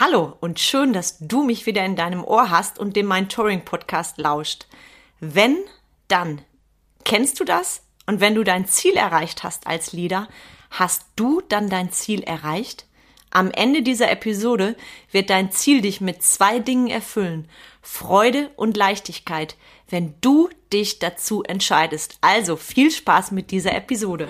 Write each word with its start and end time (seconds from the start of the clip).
Hallo 0.00 0.36
und 0.38 0.60
schön, 0.60 0.92
dass 0.92 1.18
du 1.18 1.42
mich 1.42 1.66
wieder 1.66 1.84
in 1.84 1.96
deinem 1.96 2.22
Ohr 2.22 2.50
hast 2.50 2.78
und 2.78 2.94
dem 2.94 3.06
mein 3.06 3.28
Touring 3.28 3.64
Podcast 3.64 4.16
lauscht. 4.16 4.68
Wenn, 5.18 5.56
dann. 6.06 6.40
Kennst 7.04 7.40
du 7.40 7.44
das? 7.44 7.82
Und 8.06 8.20
wenn 8.20 8.36
du 8.36 8.44
dein 8.44 8.64
Ziel 8.64 8.94
erreicht 8.94 9.42
hast 9.42 9.66
als 9.66 9.92
Leader, 9.92 10.28
hast 10.70 11.06
du 11.16 11.42
dann 11.48 11.68
dein 11.68 11.90
Ziel 11.90 12.22
erreicht? 12.22 12.86
Am 13.30 13.50
Ende 13.50 13.82
dieser 13.82 14.08
Episode 14.08 14.76
wird 15.10 15.30
dein 15.30 15.50
Ziel 15.50 15.80
dich 15.80 16.00
mit 16.00 16.22
zwei 16.22 16.60
Dingen 16.60 16.86
erfüllen. 16.86 17.48
Freude 17.82 18.52
und 18.54 18.76
Leichtigkeit, 18.76 19.56
wenn 19.90 20.14
du 20.20 20.48
dich 20.72 21.00
dazu 21.00 21.42
entscheidest. 21.42 22.18
Also 22.20 22.54
viel 22.54 22.92
Spaß 22.92 23.32
mit 23.32 23.50
dieser 23.50 23.74
Episode. 23.74 24.28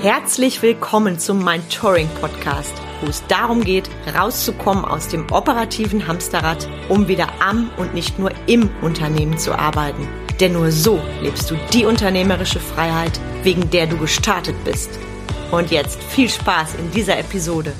Herzlich 0.00 0.60
willkommen 0.60 1.20
zum 1.20 1.48
Touring 1.68 2.08
Podcast, 2.20 2.74
wo 3.02 3.06
es 3.08 3.26
darum 3.26 3.62
geht, 3.64 3.90
rauszukommen 4.16 4.84
aus 4.84 5.08
dem 5.08 5.30
operativen 5.30 6.06
Hamsterrad, 6.06 6.68
um 6.88 7.08
wieder 7.08 7.28
am 7.40 7.70
und 7.76 7.94
nicht 7.94 8.18
nur 8.18 8.30
im 8.46 8.70
Unternehmen 8.80 9.36
zu 9.36 9.52
arbeiten. 9.52 10.08
Denn 10.40 10.52
nur 10.54 10.70
so 10.70 11.00
lebst 11.20 11.50
du 11.50 11.56
die 11.72 11.84
unternehmerische 11.84 12.60
Freiheit, 12.60 13.20
wegen 13.42 13.68
der 13.70 13.86
du 13.86 13.98
gestartet 13.98 14.56
bist. 14.64 14.98
Und 15.50 15.70
jetzt 15.70 16.02
viel 16.02 16.30
Spaß 16.30 16.76
in 16.76 16.90
dieser 16.92 17.18
Episode. 17.18 17.74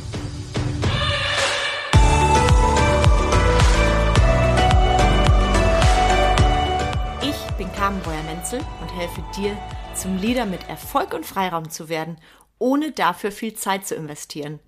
Ich 7.23 7.57
bin 7.57 7.73
Carmen 7.73 8.01
Breuer-Menzel 8.02 8.60
und 8.80 8.95
helfe 8.96 9.24
dir, 9.37 9.57
zum 9.95 10.18
Leader 10.18 10.46
mit 10.46 10.68
Erfolg 10.68 11.15
und 11.15 11.24
Freiraum 11.24 11.70
zu 11.70 11.88
werden, 11.88 12.16
ohne 12.59 12.93
dafür 12.93 13.32
viel 13.32 13.54
Zeit 13.54 13.87
zu 13.87 13.95
investieren. 13.95 14.60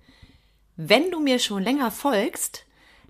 Wenn 0.77 1.11
du 1.11 1.19
mir 1.19 1.39
schon 1.39 1.63
länger 1.63 1.91
folgst, 1.91 2.65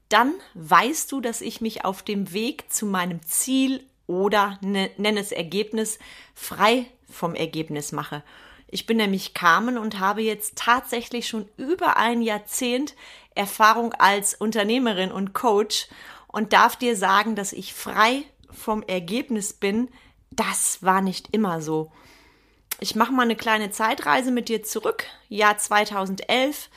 dann 0.10 0.34
weißt 0.54 1.12
du, 1.12 1.22
dass 1.22 1.42
ich 1.42 1.62
mich 1.62 1.84
auf 1.84 2.04
dem 2.04 2.32
Weg 2.32 2.72
zu 2.72 2.86
meinem 2.86 3.22
Ziel 3.24 3.84
oder 4.08 4.60
ne, 4.62 4.92
nenne 4.98 5.20
es 5.20 5.32
Ergebnis 5.32 5.98
frei 6.36 6.86
vom 7.10 7.34
Ergebnis 7.34 7.92
mache. 7.92 8.24
Ich 8.68 8.86
bin 8.86 8.98
nämlich 8.98 9.34
Carmen 9.34 9.78
und 9.78 10.00
habe 10.00 10.22
jetzt 10.22 10.58
tatsächlich 10.58 11.28
schon 11.28 11.48
über 11.58 11.98
ein 11.98 12.22
Jahrzehnt 12.22 12.96
Erfahrung 13.34 13.94
als 13.94 14.36
Unternehmerin 14.36 15.12
und 15.12 15.34
Coach 15.34 15.88
und 16.28 16.54
darf 16.54 16.76
dir 16.76 16.96
sagen, 16.96 17.36
dass 17.36 17.54
ich 17.54 17.74
frei 17.74 18.24
vom 18.52 18.84
Ergebnis 18.84 19.54
bin. 19.54 19.90
Das 20.30 20.84
war 20.84 21.02
nicht 21.02 21.30
immer 21.34 21.62
so 21.62 21.92
ich 22.80 22.96
mache 22.96 23.12
mal 23.12 23.24
eine 23.24 23.36
kleine 23.36 23.72
Zeitreise 23.72 24.32
mit 24.32 24.50
dir 24.50 24.64
zurück, 24.64 25.06
Jahr 25.30 25.58
2011. 25.58 26.70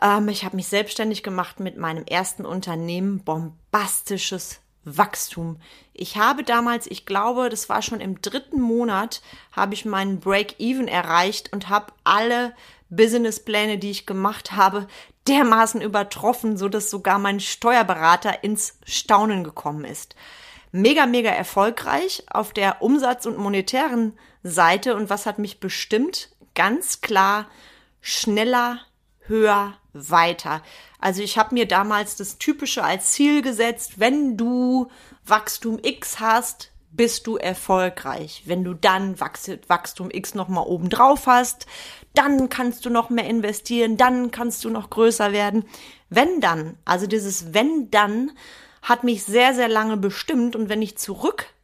Ähm, 0.00 0.28
ich 0.28 0.44
habe 0.44 0.56
mich 0.56 0.68
selbstständig 0.68 1.22
gemacht 1.22 1.60
mit 1.60 1.76
meinem 1.76 2.04
ersten 2.04 2.44
Unternehmen, 2.44 3.22
bombastisches 3.24 4.60
Wachstum. 4.84 5.58
Ich 5.92 6.16
habe 6.16 6.44
damals, 6.44 6.86
ich 6.86 7.06
glaube, 7.06 7.48
das 7.48 7.68
war 7.68 7.82
schon 7.82 8.00
im 8.00 8.22
dritten 8.22 8.60
Monat, 8.60 9.20
habe 9.52 9.74
ich 9.74 9.84
meinen 9.84 10.20
Break-Even 10.20 10.86
erreicht 10.86 11.52
und 11.52 11.68
habe 11.68 11.92
alle 12.04 12.54
Businesspläne, 12.88 13.78
die 13.78 13.90
ich 13.90 14.06
gemacht 14.06 14.52
habe, 14.52 14.86
dermaßen 15.26 15.80
übertroffen, 15.80 16.56
so 16.56 16.68
dass 16.68 16.88
sogar 16.88 17.18
mein 17.18 17.40
Steuerberater 17.40 18.44
ins 18.44 18.78
Staunen 18.84 19.42
gekommen 19.42 19.84
ist. 19.84 20.14
Mega, 20.70 21.06
mega 21.06 21.30
erfolgreich 21.30 22.24
auf 22.30 22.52
der 22.52 22.80
Umsatz- 22.80 23.26
und 23.26 23.38
monetären 23.38 24.16
Seite. 24.42 24.94
Und 24.94 25.10
was 25.10 25.26
hat 25.26 25.38
mich 25.38 25.58
bestimmt? 25.58 26.30
Ganz 26.54 27.00
klar, 27.00 27.46
schneller, 28.00 28.80
höher, 29.28 29.74
weiter. 29.92 30.62
Also 31.00 31.22
ich 31.22 31.38
habe 31.38 31.54
mir 31.54 31.66
damals 31.66 32.16
das 32.16 32.38
Typische 32.38 32.84
als 32.84 33.12
Ziel 33.12 33.42
gesetzt, 33.42 33.98
wenn 33.98 34.36
du 34.36 34.88
Wachstum 35.24 35.78
X 35.82 36.20
hast, 36.20 36.72
bist 36.90 37.26
du 37.26 37.36
erfolgreich. 37.36 38.42
Wenn 38.46 38.64
du 38.64 38.74
dann 38.74 39.20
Wachstum 39.20 40.10
X 40.10 40.34
nochmal 40.34 40.66
oben 40.66 40.88
drauf 40.88 41.26
hast, 41.26 41.66
dann 42.14 42.48
kannst 42.48 42.86
du 42.86 42.90
noch 42.90 43.10
mehr 43.10 43.26
investieren, 43.26 43.96
dann 43.96 44.30
kannst 44.30 44.64
du 44.64 44.70
noch 44.70 44.88
größer 44.90 45.32
werden. 45.32 45.64
Wenn 46.08 46.40
dann, 46.40 46.78
also 46.84 47.06
dieses 47.06 47.52
wenn 47.52 47.90
dann 47.90 48.32
hat 48.82 49.04
mich 49.04 49.24
sehr, 49.24 49.52
sehr 49.54 49.68
lange 49.68 49.96
bestimmt 49.96 50.56
und 50.56 50.68
wenn 50.68 50.80
ich 50.80 50.96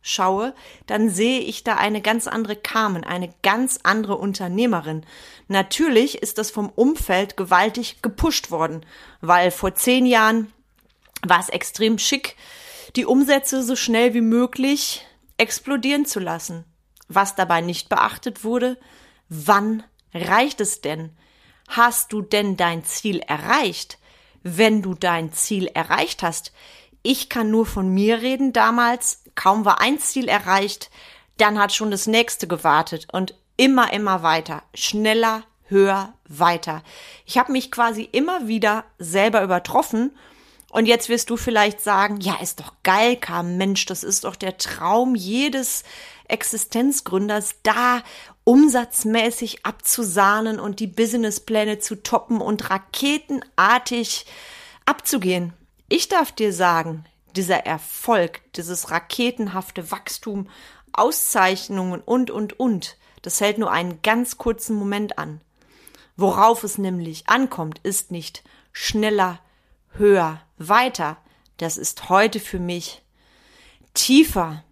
zurückschaue, 0.02 0.54
dann 0.86 1.10
sehe 1.10 1.40
ich 1.40 1.64
da 1.64 1.76
eine 1.76 2.00
ganz 2.00 2.26
andere 2.26 2.56
Carmen, 2.56 3.04
eine 3.04 3.32
ganz 3.42 3.80
andere 3.82 4.16
Unternehmerin. 4.16 5.04
Natürlich 5.48 6.22
ist 6.22 6.38
das 6.38 6.50
vom 6.50 6.68
Umfeld 6.70 7.36
gewaltig 7.36 8.02
gepusht 8.02 8.50
worden, 8.50 8.84
weil 9.20 9.50
vor 9.50 9.74
zehn 9.74 10.06
Jahren 10.06 10.52
war 11.26 11.40
es 11.40 11.48
extrem 11.48 11.98
schick, 11.98 12.36
die 12.96 13.06
Umsätze 13.06 13.62
so 13.62 13.76
schnell 13.76 14.14
wie 14.14 14.20
möglich 14.20 15.06
explodieren 15.36 16.04
zu 16.04 16.20
lassen. 16.20 16.64
Was 17.08 17.34
dabei 17.34 17.60
nicht 17.60 17.88
beachtet 17.88 18.44
wurde, 18.44 18.78
wann 19.28 19.82
reicht 20.14 20.60
es 20.60 20.80
denn? 20.80 21.10
Hast 21.68 22.12
du 22.12 22.22
denn 22.22 22.56
dein 22.56 22.84
Ziel 22.84 23.20
erreicht? 23.20 23.98
Wenn 24.42 24.82
du 24.82 24.94
dein 24.94 25.32
Ziel 25.32 25.68
erreicht 25.68 26.22
hast, 26.22 26.52
ich 27.02 27.28
kann 27.28 27.50
nur 27.50 27.66
von 27.66 27.88
mir 27.88 28.22
reden 28.22 28.52
damals. 28.52 29.22
Kaum 29.34 29.64
war 29.64 29.80
ein 29.80 29.98
Ziel 29.98 30.28
erreicht, 30.28 30.90
dann 31.38 31.58
hat 31.58 31.72
schon 31.72 31.90
das 31.90 32.06
nächste 32.06 32.46
gewartet 32.46 33.08
und 33.12 33.34
immer, 33.56 33.92
immer 33.92 34.22
weiter. 34.22 34.62
Schneller, 34.74 35.42
höher, 35.64 36.14
weiter. 36.28 36.82
Ich 37.26 37.38
habe 37.38 37.52
mich 37.52 37.70
quasi 37.70 38.08
immer 38.10 38.46
wieder 38.46 38.84
selber 38.98 39.42
übertroffen. 39.42 40.12
Und 40.70 40.86
jetzt 40.86 41.08
wirst 41.08 41.28
du 41.28 41.36
vielleicht 41.36 41.82
sagen, 41.82 42.18
ja, 42.20 42.36
ist 42.40 42.60
doch 42.60 42.72
geil, 42.82 43.16
Kam, 43.16 43.58
Mensch, 43.58 43.84
das 43.84 44.02
ist 44.04 44.24
doch 44.24 44.36
der 44.36 44.56
Traum 44.56 45.14
jedes 45.14 45.84
Existenzgründers, 46.28 47.56
da 47.62 48.02
umsatzmäßig 48.44 49.66
abzusahnen 49.66 50.58
und 50.58 50.80
die 50.80 50.86
Businesspläne 50.86 51.78
zu 51.78 52.02
toppen 52.02 52.40
und 52.40 52.70
raketenartig 52.70 54.24
abzugehen. 54.86 55.52
Ich 55.94 56.08
darf 56.08 56.32
dir 56.32 56.54
sagen, 56.54 57.04
dieser 57.36 57.66
Erfolg, 57.66 58.40
dieses 58.54 58.90
raketenhafte 58.90 59.90
Wachstum, 59.90 60.48
Auszeichnungen 60.94 62.00
und, 62.00 62.30
und, 62.30 62.58
und, 62.58 62.96
das 63.20 63.42
hält 63.42 63.58
nur 63.58 63.70
einen 63.70 64.00
ganz 64.00 64.38
kurzen 64.38 64.74
Moment 64.74 65.18
an. 65.18 65.42
Worauf 66.16 66.64
es 66.64 66.78
nämlich 66.78 67.28
ankommt, 67.28 67.78
ist 67.82 68.10
nicht 68.10 68.42
schneller, 68.72 69.40
höher, 69.90 70.40
weiter. 70.56 71.18
Das 71.58 71.76
ist 71.76 72.08
heute 72.08 72.40
für 72.40 72.58
mich 72.58 73.02
tiefer, 73.92 74.64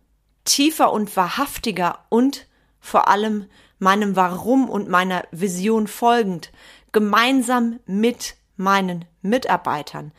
tiefer 0.47 0.91
und 0.91 1.15
wahrhaftiger 1.19 1.99
und 2.09 2.47
vor 2.81 3.09
allem 3.09 3.45
meinem 3.79 4.17
Warum 4.17 4.71
und 4.71 4.89
meiner 4.89 5.25
Vision 5.33 5.87
folgend, 5.87 6.51
gemeinsam 6.93 7.79
mit 7.85 8.37
meinen 8.57 9.05
Mitarbeitern. 9.21 10.13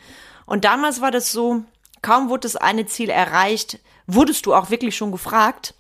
Und 0.52 0.66
damals 0.66 1.00
war 1.00 1.12
das 1.12 1.32
so, 1.32 1.64
kaum 2.02 2.28
wurde 2.28 2.42
das 2.42 2.58
eine 2.58 2.86
Ziel 2.86 3.10
erreicht, 3.10 3.80
wurdest 4.06 4.46
du 4.46 4.54
auch 4.54 4.70
wirklich 4.70 4.98
schon 4.98 5.14
gefragt 5.14 5.76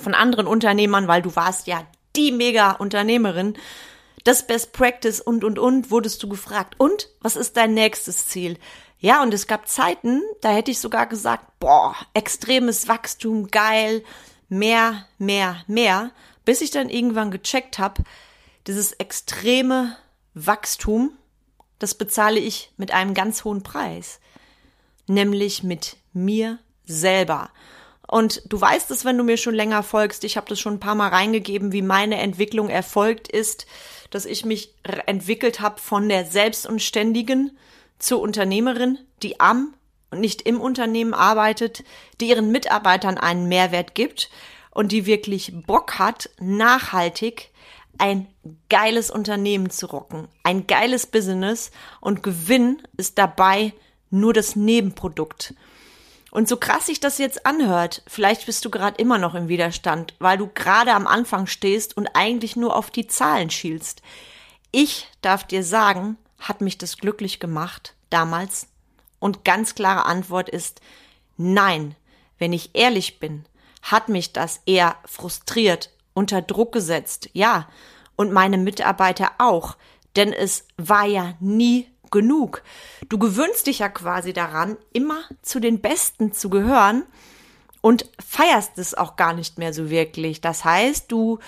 von 0.00 0.14
anderen 0.14 0.46
Unternehmern, 0.46 1.08
weil 1.08 1.20
du 1.20 1.36
warst 1.36 1.66
ja 1.66 1.86
die 2.16 2.32
Mega-Unternehmerin, 2.32 3.52
das 4.24 4.46
Best 4.46 4.72
Practice 4.72 5.20
und, 5.20 5.44
und, 5.44 5.58
und, 5.58 5.90
wurdest 5.90 6.22
du 6.22 6.28
gefragt. 6.30 6.74
Und 6.78 7.10
was 7.20 7.36
ist 7.36 7.58
dein 7.58 7.74
nächstes 7.74 8.28
Ziel? 8.28 8.58
Ja, 8.98 9.22
und 9.22 9.34
es 9.34 9.46
gab 9.46 9.68
Zeiten, 9.68 10.22
da 10.40 10.48
hätte 10.48 10.70
ich 10.70 10.78
sogar 10.80 11.06
gesagt, 11.06 11.58
boah, 11.60 11.94
extremes 12.14 12.88
Wachstum, 12.88 13.48
geil, 13.48 14.02
mehr, 14.48 15.04
mehr, 15.18 15.64
mehr, 15.66 16.12
bis 16.46 16.62
ich 16.62 16.70
dann 16.70 16.88
irgendwann 16.88 17.30
gecheckt 17.30 17.78
habe, 17.78 18.04
dieses 18.66 18.92
extreme 18.92 19.98
Wachstum 20.32 21.12
das 21.82 21.94
bezahle 21.94 22.38
ich 22.38 22.70
mit 22.76 22.92
einem 22.92 23.12
ganz 23.12 23.44
hohen 23.44 23.62
Preis, 23.62 24.20
nämlich 25.08 25.62
mit 25.62 25.96
mir 26.12 26.58
selber. 26.84 27.50
Und 28.06 28.42
du 28.46 28.60
weißt 28.60 28.90
es, 28.90 29.04
wenn 29.04 29.18
du 29.18 29.24
mir 29.24 29.36
schon 29.36 29.54
länger 29.54 29.82
folgst, 29.82 30.22
ich 30.24 30.36
habe 30.36 30.48
das 30.48 30.60
schon 30.60 30.74
ein 30.74 30.80
paar 30.80 30.94
Mal 30.94 31.08
reingegeben, 31.08 31.72
wie 31.72 31.82
meine 31.82 32.18
Entwicklung 32.18 32.68
erfolgt 32.68 33.26
ist, 33.28 33.66
dass 34.10 34.26
ich 34.26 34.44
mich 34.44 34.74
entwickelt 35.06 35.60
habe 35.60 35.80
von 35.80 36.08
der 36.08 36.26
Selbstunständigen 36.26 37.56
zur 37.98 38.20
Unternehmerin, 38.20 38.98
die 39.22 39.40
am 39.40 39.74
und 40.10 40.20
nicht 40.20 40.42
im 40.42 40.60
Unternehmen 40.60 41.14
arbeitet, 41.14 41.84
die 42.20 42.28
ihren 42.28 42.52
Mitarbeitern 42.52 43.16
einen 43.16 43.48
Mehrwert 43.48 43.94
gibt 43.94 44.30
und 44.70 44.92
die 44.92 45.06
wirklich 45.06 45.52
Bock 45.66 45.98
hat, 45.98 46.28
nachhaltig 46.38 47.51
ein 47.98 48.26
geiles 48.68 49.10
Unternehmen 49.10 49.70
zu 49.70 49.86
rocken, 49.86 50.28
ein 50.42 50.66
geiles 50.66 51.06
Business 51.06 51.70
und 52.00 52.22
Gewinn 52.22 52.82
ist 52.96 53.18
dabei 53.18 53.72
nur 54.10 54.32
das 54.32 54.56
Nebenprodukt. 54.56 55.54
Und 56.30 56.48
so 56.48 56.56
krass 56.56 56.86
sich 56.86 56.98
das 56.98 57.18
jetzt 57.18 57.44
anhört, 57.44 58.02
vielleicht 58.06 58.46
bist 58.46 58.64
du 58.64 58.70
gerade 58.70 59.00
immer 59.00 59.18
noch 59.18 59.34
im 59.34 59.48
Widerstand, 59.48 60.14
weil 60.18 60.38
du 60.38 60.48
gerade 60.48 60.94
am 60.94 61.06
Anfang 61.06 61.46
stehst 61.46 61.96
und 61.96 62.08
eigentlich 62.14 62.56
nur 62.56 62.74
auf 62.74 62.90
die 62.90 63.06
Zahlen 63.06 63.50
schielst. 63.50 64.00
Ich 64.70 65.08
darf 65.20 65.44
dir 65.44 65.62
sagen, 65.62 66.16
hat 66.38 66.62
mich 66.62 66.78
das 66.78 66.96
glücklich 66.96 67.38
gemacht 67.38 67.94
damals? 68.08 68.68
Und 69.18 69.44
ganz 69.44 69.74
klare 69.74 70.06
Antwort 70.06 70.48
ist 70.48 70.80
nein. 71.36 71.94
Wenn 72.38 72.52
ich 72.52 72.70
ehrlich 72.74 73.20
bin, 73.20 73.44
hat 73.82 74.08
mich 74.08 74.32
das 74.32 74.60
eher 74.64 74.96
frustriert, 75.04 75.90
unter 76.14 76.42
Druck 76.42 76.72
gesetzt, 76.72 77.30
ja, 77.32 77.68
und 78.16 78.32
meine 78.32 78.58
Mitarbeiter 78.58 79.32
auch, 79.38 79.76
denn 80.16 80.32
es 80.32 80.66
war 80.76 81.06
ja 81.06 81.34
nie 81.40 81.88
genug. 82.10 82.62
Du 83.08 83.18
gewöhnst 83.18 83.66
dich 83.66 83.80
ja 83.80 83.88
quasi 83.88 84.32
daran, 84.32 84.76
immer 84.92 85.22
zu 85.40 85.60
den 85.60 85.80
Besten 85.80 86.32
zu 86.32 86.50
gehören 86.50 87.04
und 87.80 88.08
feierst 88.24 88.78
es 88.78 88.94
auch 88.94 89.16
gar 89.16 89.32
nicht 89.32 89.58
mehr 89.58 89.72
so 89.72 89.90
wirklich. 89.90 90.40
Das 90.40 90.64
heißt, 90.64 91.10
du, 91.10 91.38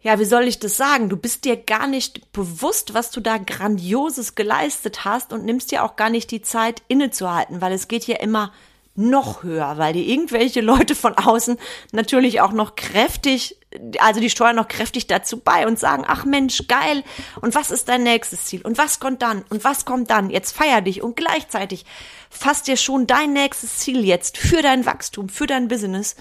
ja, 0.00 0.18
wie 0.18 0.24
soll 0.24 0.44
ich 0.44 0.58
das 0.58 0.76
sagen? 0.76 1.10
Du 1.10 1.16
bist 1.16 1.44
dir 1.44 1.56
gar 1.56 1.86
nicht 1.86 2.32
bewusst, 2.32 2.94
was 2.94 3.10
du 3.10 3.20
da 3.20 3.36
Grandioses 3.38 4.34
geleistet 4.34 5.04
hast 5.04 5.32
und 5.32 5.44
nimmst 5.44 5.70
dir 5.70 5.84
auch 5.84 5.96
gar 5.96 6.10
nicht 6.10 6.30
die 6.30 6.42
Zeit 6.42 6.82
innezuhalten, 6.88 7.60
weil 7.60 7.72
es 7.72 7.86
geht 7.86 8.06
ja 8.06 8.16
immer 8.16 8.52
noch 8.96 9.42
höher, 9.42 9.78
weil 9.78 9.92
die 9.92 10.10
irgendwelche 10.10 10.60
Leute 10.60 10.94
von 10.94 11.14
außen 11.14 11.58
natürlich 11.92 12.40
auch 12.40 12.52
noch 12.52 12.74
kräftig, 12.74 13.59
also 13.98 14.20
die 14.20 14.30
steuern 14.30 14.56
noch 14.56 14.68
kräftig 14.68 15.06
dazu 15.06 15.38
bei 15.38 15.66
und 15.66 15.78
sagen, 15.78 16.04
ach 16.06 16.24
Mensch, 16.24 16.66
geil, 16.66 17.04
und 17.40 17.54
was 17.54 17.70
ist 17.70 17.88
dein 17.88 18.02
nächstes 18.02 18.46
Ziel? 18.46 18.62
Und 18.62 18.78
was 18.78 18.98
kommt 18.98 19.22
dann? 19.22 19.44
Und 19.48 19.62
was 19.64 19.84
kommt 19.84 20.10
dann? 20.10 20.30
Jetzt 20.30 20.56
feier 20.56 20.80
dich 20.80 21.02
und 21.02 21.16
gleichzeitig 21.16 21.84
fasst 22.30 22.66
dir 22.66 22.76
schon 22.76 23.06
dein 23.06 23.32
nächstes 23.32 23.78
Ziel 23.78 24.04
jetzt 24.04 24.38
für 24.38 24.62
dein 24.62 24.86
Wachstum, 24.86 25.28
für 25.28 25.46
dein 25.46 25.68
Business. 25.68 26.16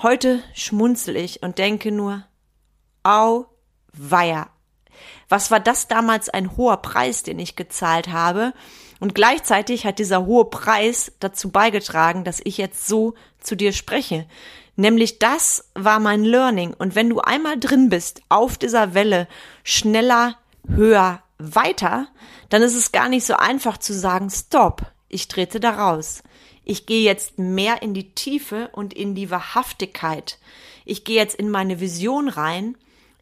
Heute 0.00 0.42
schmunzel 0.54 1.16
ich 1.16 1.42
und 1.42 1.58
denke 1.58 1.90
nur, 1.90 2.24
au 3.02 3.46
weia. 3.92 4.48
Was 5.28 5.50
war 5.50 5.60
das 5.60 5.88
damals 5.88 6.28
ein 6.28 6.56
hoher 6.56 6.76
Preis, 6.78 7.22
den 7.22 7.38
ich 7.38 7.56
gezahlt 7.56 8.08
habe? 8.08 8.52
Und 9.00 9.14
gleichzeitig 9.14 9.84
hat 9.84 9.98
dieser 9.98 10.24
hohe 10.24 10.46
Preis 10.46 11.12
dazu 11.20 11.50
beigetragen, 11.50 12.24
dass 12.24 12.40
ich 12.44 12.58
jetzt 12.58 12.86
so 12.86 13.14
zu 13.40 13.56
dir 13.56 13.72
spreche. 13.72 14.26
Nämlich 14.76 15.18
das 15.18 15.70
war 15.74 15.98
mein 15.98 16.22
Learning. 16.24 16.74
Und 16.74 16.94
wenn 16.94 17.08
du 17.08 17.20
einmal 17.20 17.58
drin 17.58 17.88
bist 17.88 18.20
auf 18.28 18.58
dieser 18.58 18.94
Welle, 18.94 19.26
schneller, 19.64 20.36
höher, 20.68 21.22
weiter, 21.38 22.08
dann 22.48 22.62
ist 22.62 22.74
es 22.74 22.92
gar 22.92 23.08
nicht 23.08 23.26
so 23.26 23.34
einfach 23.34 23.78
zu 23.78 23.92
sagen, 23.92 24.30
stopp, 24.30 24.82
ich 25.08 25.28
trete 25.28 25.60
da 25.60 25.70
raus. 25.70 26.22
Ich 26.64 26.86
gehe 26.86 27.02
jetzt 27.02 27.38
mehr 27.38 27.82
in 27.82 27.94
die 27.94 28.12
Tiefe 28.12 28.70
und 28.72 28.92
in 28.92 29.14
die 29.14 29.30
Wahrhaftigkeit. 29.30 30.38
Ich 30.84 31.04
gehe 31.04 31.16
jetzt 31.16 31.36
in 31.36 31.48
meine 31.48 31.80
Vision 31.80 32.28
rein, 32.28 32.76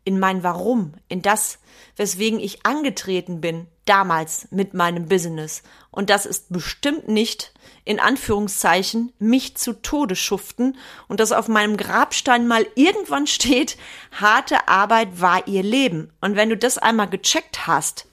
in 0.05 0.19
mein 0.19 0.43
Warum, 0.43 0.95
in 1.09 1.23
das, 1.23 1.59
weswegen 1.97 2.39
ich 2.41 2.67
angetreten 2.67 3.41
bin, 3.41 3.67
damals 3.85 4.49
mit 4.51 4.75
meinem 4.75 5.09
Business. 5.09 5.63
Und 5.91 6.11
das 6.11 6.27
ist 6.27 6.53
bestimmt 6.53 7.09
nicht, 7.09 7.53
in 7.85 8.01
Anführungszeichen, 8.01 9.13
mich 9.19 9.57
zu 9.57 9.75
Tode 9.75 10.17
schuften 10.17 10.77
und 11.09 11.21
dass 11.21 11.33
auf 11.33 11.49
meinem 11.49 11.77
Grabstein 11.77 12.47
mal 12.47 12.67
irgendwann 12.75 13.27
steht, 13.27 13.77
harte 14.13 14.69
Arbeit 14.69 15.21
war 15.21 15.47
ihr 15.47 15.63
Leben. 15.63 16.13
Und 16.21 16.37
wenn 16.37 16.49
du 16.49 16.57
das 16.57 16.79
einmal 16.79 17.09
gecheckt 17.09 17.67
hast, 17.67 18.07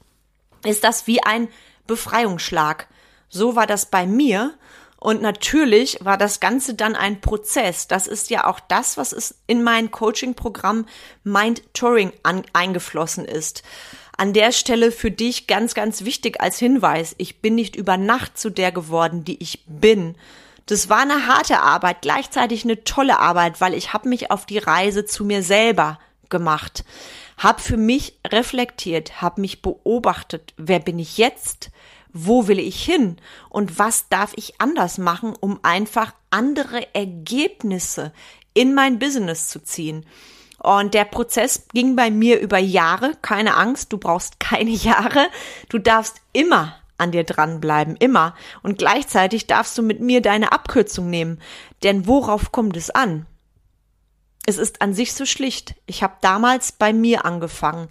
ist 0.64 0.84
das 0.84 1.06
wie 1.06 1.22
ein 1.22 1.48
Befreiungsschlag. 1.86 2.86
So 3.28 3.56
war 3.56 3.66
das 3.66 3.86
bei 3.86 4.06
mir. 4.06 4.54
Und 5.02 5.20
natürlich 5.20 5.98
war 6.00 6.16
das 6.16 6.38
Ganze 6.38 6.74
dann 6.74 6.94
ein 6.94 7.20
Prozess. 7.20 7.88
Das 7.88 8.06
ist 8.06 8.30
ja 8.30 8.46
auch 8.46 8.60
das, 8.60 8.96
was 8.96 9.12
es 9.12 9.34
in 9.48 9.64
mein 9.64 9.90
Coaching-Programm 9.90 10.86
Mind 11.24 11.60
Touring 11.74 12.12
eingeflossen 12.52 13.24
ist. 13.24 13.64
An 14.16 14.32
der 14.32 14.52
Stelle 14.52 14.92
für 14.92 15.10
dich 15.10 15.48
ganz, 15.48 15.74
ganz 15.74 16.04
wichtig 16.04 16.40
als 16.40 16.60
Hinweis. 16.60 17.16
Ich 17.18 17.40
bin 17.40 17.56
nicht 17.56 17.74
über 17.74 17.96
Nacht 17.96 18.38
zu 18.38 18.48
der 18.48 18.70
geworden, 18.70 19.24
die 19.24 19.42
ich 19.42 19.64
bin. 19.66 20.14
Das 20.66 20.88
war 20.88 21.00
eine 21.00 21.26
harte 21.26 21.58
Arbeit, 21.58 22.02
gleichzeitig 22.02 22.62
eine 22.62 22.84
tolle 22.84 23.18
Arbeit, 23.18 23.60
weil 23.60 23.74
ich 23.74 23.92
habe 23.92 24.08
mich 24.08 24.30
auf 24.30 24.46
die 24.46 24.58
Reise 24.58 25.04
zu 25.04 25.24
mir 25.24 25.42
selber 25.42 25.98
gemacht, 26.28 26.84
habe 27.38 27.60
für 27.60 27.76
mich 27.76 28.20
reflektiert, 28.24 29.20
habe 29.20 29.40
mich 29.40 29.62
beobachtet, 29.62 30.54
wer 30.56 30.78
bin 30.78 31.00
ich 31.00 31.18
jetzt, 31.18 31.72
wo 32.12 32.48
will 32.48 32.58
ich 32.58 32.84
hin 32.84 33.16
und 33.48 33.78
was 33.78 34.08
darf 34.08 34.32
ich 34.36 34.60
anders 34.60 34.98
machen, 34.98 35.34
um 35.38 35.60
einfach 35.62 36.14
andere 36.30 36.94
Ergebnisse 36.94 38.12
in 38.54 38.74
mein 38.74 38.98
Business 38.98 39.48
zu 39.48 39.62
ziehen. 39.62 40.04
Und 40.58 40.94
der 40.94 41.04
Prozess 41.04 41.66
ging 41.72 41.96
bei 41.96 42.10
mir 42.10 42.40
über 42.40 42.58
Jahre. 42.58 43.14
Keine 43.20 43.56
Angst, 43.56 43.92
du 43.92 43.98
brauchst 43.98 44.38
keine 44.38 44.70
Jahre. 44.70 45.26
Du 45.68 45.78
darfst 45.78 46.20
immer 46.32 46.76
an 46.98 47.10
dir 47.10 47.24
dranbleiben, 47.24 47.96
immer. 47.96 48.34
Und 48.62 48.78
gleichzeitig 48.78 49.46
darfst 49.48 49.76
du 49.76 49.82
mit 49.82 50.00
mir 50.00 50.22
deine 50.22 50.52
Abkürzung 50.52 51.10
nehmen. 51.10 51.40
Denn 51.82 52.06
worauf 52.06 52.52
kommt 52.52 52.76
es 52.76 52.90
an? 52.90 53.26
Es 54.44 54.58
ist 54.58 54.82
an 54.82 54.92
sich 54.92 55.14
so 55.14 55.24
schlicht. 55.24 55.76
Ich 55.86 56.02
habe 56.02 56.16
damals 56.20 56.72
bei 56.72 56.92
mir 56.92 57.24
angefangen, 57.24 57.86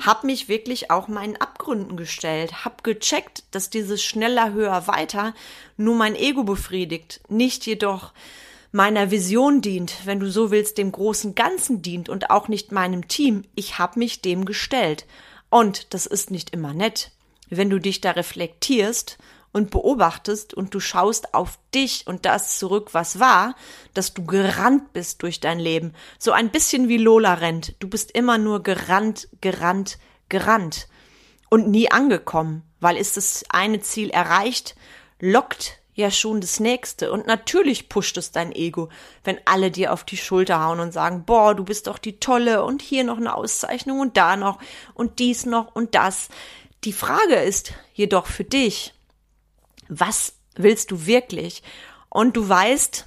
habe 0.00 0.26
mich 0.26 0.48
wirklich 0.48 0.90
auch 0.90 1.06
meinen 1.06 1.36
Abgründen 1.36 1.96
gestellt, 1.96 2.64
habe 2.64 2.82
gecheckt, 2.82 3.44
dass 3.52 3.70
dieses 3.70 4.02
schneller, 4.02 4.52
höher, 4.52 4.88
weiter 4.88 5.32
nur 5.76 5.94
mein 5.94 6.16
Ego 6.16 6.42
befriedigt, 6.42 7.20
nicht 7.28 7.66
jedoch 7.66 8.12
meiner 8.72 9.10
Vision 9.12 9.60
dient, 9.60 9.94
wenn 10.04 10.18
du 10.18 10.28
so 10.28 10.50
willst, 10.50 10.78
dem 10.78 10.90
großen 10.90 11.36
Ganzen 11.36 11.82
dient 11.82 12.08
und 12.08 12.30
auch 12.30 12.48
nicht 12.48 12.72
meinem 12.72 13.06
Team. 13.06 13.44
Ich 13.54 13.78
habe 13.78 13.98
mich 13.98 14.22
dem 14.22 14.44
gestellt. 14.44 15.06
Und 15.50 15.94
das 15.94 16.06
ist 16.06 16.30
nicht 16.30 16.50
immer 16.50 16.72
nett. 16.72 17.12
Wenn 17.48 17.70
du 17.70 17.78
dich 17.78 18.00
da 18.00 18.12
reflektierst 18.12 19.18
und 19.52 19.70
beobachtest 19.70 20.54
und 20.54 20.74
du 20.74 20.80
schaust 20.80 21.34
auf 21.34 21.58
dich 21.74 22.06
und 22.06 22.24
das 22.24 22.58
zurück, 22.58 22.90
was 22.92 23.20
war, 23.20 23.54
dass 23.94 24.14
du 24.14 24.24
gerannt 24.24 24.92
bist 24.92 25.22
durch 25.22 25.40
dein 25.40 25.60
Leben. 25.60 25.94
So 26.18 26.32
ein 26.32 26.50
bisschen 26.50 26.88
wie 26.88 26.98
Lola 26.98 27.34
rennt. 27.34 27.74
Du 27.78 27.88
bist 27.88 28.10
immer 28.12 28.38
nur 28.38 28.62
gerannt, 28.62 29.28
gerannt, 29.40 29.98
gerannt 30.28 30.88
und 31.50 31.68
nie 31.68 31.90
angekommen, 31.90 32.62
weil 32.80 32.96
ist 32.96 33.16
das 33.16 33.44
eine 33.50 33.80
Ziel 33.80 34.10
erreicht, 34.10 34.74
lockt 35.20 35.78
ja 35.94 36.10
schon 36.10 36.40
das 36.40 36.60
nächste. 36.60 37.12
Und 37.12 37.26
natürlich 37.26 37.88
pusht 37.88 38.16
es 38.16 38.32
dein 38.32 38.52
Ego, 38.52 38.88
wenn 39.24 39.38
alle 39.44 39.70
dir 39.70 39.92
auf 39.92 40.04
die 40.04 40.16
Schulter 40.16 40.64
hauen 40.64 40.80
und 40.80 40.92
sagen, 40.92 41.24
boah, 41.24 41.54
du 41.54 41.64
bist 41.64 41.86
doch 41.86 41.98
die 41.98 42.18
Tolle 42.18 42.64
und 42.64 42.80
hier 42.80 43.04
noch 43.04 43.18
eine 43.18 43.34
Auszeichnung 43.34 44.00
und 44.00 44.16
da 44.16 44.36
noch 44.36 44.58
und 44.94 45.18
dies 45.18 45.44
noch 45.44 45.74
und 45.74 45.94
das. 45.94 46.28
Die 46.84 46.92
Frage 46.92 47.36
ist 47.36 47.74
jedoch 47.92 48.26
für 48.26 48.44
dich, 48.44 48.94
was 50.00 50.34
willst 50.56 50.90
du 50.90 51.06
wirklich? 51.06 51.62
Und 52.08 52.36
du 52.36 52.48
weißt, 52.48 53.06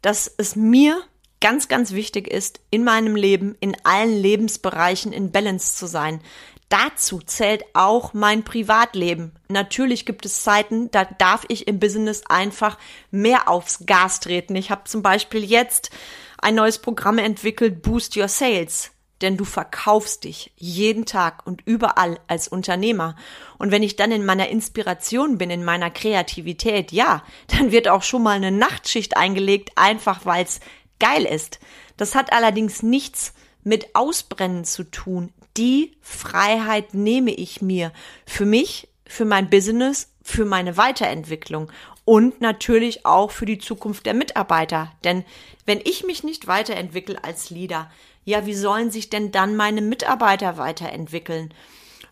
dass 0.00 0.32
es 0.36 0.56
mir 0.56 1.02
ganz, 1.40 1.68
ganz 1.68 1.92
wichtig 1.92 2.28
ist, 2.28 2.60
in 2.70 2.84
meinem 2.84 3.16
Leben, 3.16 3.56
in 3.60 3.76
allen 3.84 4.14
Lebensbereichen 4.16 5.12
in 5.12 5.32
Balance 5.32 5.76
zu 5.76 5.86
sein. 5.86 6.20
Dazu 6.68 7.18
zählt 7.18 7.64
auch 7.74 8.14
mein 8.14 8.44
Privatleben. 8.44 9.32
Natürlich 9.48 10.06
gibt 10.06 10.24
es 10.24 10.42
Zeiten, 10.42 10.90
da 10.90 11.04
darf 11.04 11.44
ich 11.48 11.68
im 11.68 11.78
Business 11.78 12.22
einfach 12.28 12.78
mehr 13.10 13.48
aufs 13.48 13.84
Gas 13.84 14.20
treten. 14.20 14.56
Ich 14.56 14.70
habe 14.70 14.84
zum 14.84 15.02
Beispiel 15.02 15.44
jetzt 15.44 15.90
ein 16.38 16.54
neues 16.54 16.78
Programm 16.78 17.18
entwickelt, 17.18 17.82
Boost 17.82 18.16
Your 18.16 18.28
Sales. 18.28 18.91
Denn 19.22 19.36
du 19.36 19.44
verkaufst 19.44 20.24
dich 20.24 20.52
jeden 20.56 21.06
Tag 21.06 21.46
und 21.46 21.62
überall 21.64 22.18
als 22.26 22.48
Unternehmer. 22.48 23.16
Und 23.58 23.70
wenn 23.70 23.82
ich 23.82 23.96
dann 23.96 24.12
in 24.12 24.26
meiner 24.26 24.48
Inspiration 24.48 25.38
bin, 25.38 25.50
in 25.50 25.64
meiner 25.64 25.90
Kreativität, 25.90 26.92
ja, 26.92 27.22
dann 27.46 27.72
wird 27.72 27.88
auch 27.88 28.02
schon 28.02 28.22
mal 28.22 28.36
eine 28.36 28.50
Nachtschicht 28.50 29.16
eingelegt, 29.16 29.70
einfach 29.76 30.26
weil 30.26 30.44
es 30.44 30.60
geil 30.98 31.24
ist. 31.24 31.60
Das 31.96 32.14
hat 32.14 32.32
allerdings 32.32 32.82
nichts 32.82 33.32
mit 33.62 33.94
Ausbrennen 33.94 34.64
zu 34.64 34.84
tun 34.84 35.32
die 35.56 35.96
Freiheit 36.00 36.94
nehme 36.94 37.32
ich 37.32 37.62
mir 37.62 37.92
für 38.26 38.46
mich, 38.46 38.88
für 39.06 39.24
mein 39.24 39.50
Business, 39.50 40.12
für 40.22 40.44
meine 40.44 40.76
Weiterentwicklung 40.76 41.70
und 42.04 42.40
natürlich 42.40 43.04
auch 43.04 43.30
für 43.30 43.46
die 43.46 43.58
Zukunft 43.58 44.06
der 44.06 44.14
Mitarbeiter. 44.14 44.92
Denn 45.04 45.24
wenn 45.66 45.80
ich 45.84 46.04
mich 46.04 46.24
nicht 46.24 46.46
weiterentwickle 46.46 47.22
als 47.22 47.50
Leader, 47.50 47.90
ja, 48.24 48.46
wie 48.46 48.54
sollen 48.54 48.90
sich 48.90 49.10
denn 49.10 49.32
dann 49.32 49.56
meine 49.56 49.80
Mitarbeiter 49.80 50.56
weiterentwickeln? 50.56 51.52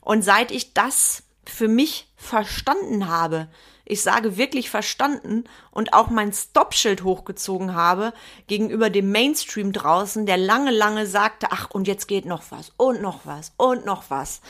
Und 0.00 0.22
seit 0.22 0.50
ich 0.50 0.74
das 0.74 1.24
für 1.44 1.68
mich 1.68 2.08
verstanden 2.16 3.08
habe, 3.08 3.48
ich 3.90 4.02
sage 4.02 4.36
wirklich 4.36 4.70
verstanden 4.70 5.44
und 5.72 5.94
auch 5.94 6.10
mein 6.10 6.32
Stoppschild 6.32 7.02
hochgezogen 7.02 7.74
habe 7.74 8.12
gegenüber 8.46 8.88
dem 8.88 9.10
Mainstream 9.10 9.72
draußen, 9.72 10.26
der 10.26 10.36
lange, 10.36 10.70
lange 10.70 11.06
sagte, 11.06 11.48
ach, 11.50 11.70
und 11.72 11.88
jetzt 11.88 12.06
geht 12.06 12.24
noch 12.24 12.44
was 12.50 12.72
und 12.76 13.02
noch 13.02 13.20
was 13.24 13.52
und 13.56 13.84
noch 13.84 14.04
was. 14.08 14.42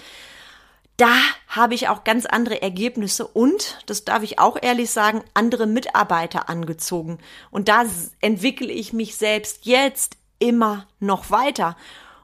Da 0.99 1.15
habe 1.49 1.73
ich 1.73 1.89
auch 1.89 2.05
ganz 2.05 2.27
andere 2.27 2.61
Ergebnisse 2.61 3.27
und, 3.27 3.79
das 3.87 4.05
darf 4.05 4.23
ich 4.23 4.39
auch 4.39 4.59
ehrlich 4.61 4.91
sagen, 4.91 5.25
andere 5.33 5.67
Mitarbeiter 5.67 6.51
angezogen. 6.51 7.19
Und 7.51 7.69
da 7.69 7.87
entwickle 8.21 8.71
ich 8.71 8.93
mich 8.93 9.17
selbst 9.17 9.65
jetzt 9.65 10.19
immer 10.41 10.89
noch 10.99 11.31
weiter. 11.31 11.77